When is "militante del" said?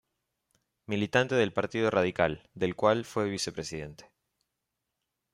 0.87-1.53